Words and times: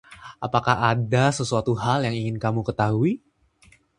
Apakah 0.47 0.75
ada 0.91 1.25
sesuatu 1.37 1.71
hal 1.83 1.99
yang 2.09 2.15
ingin 2.21 2.37
kau 2.43 2.65
ketahui? 2.67 3.13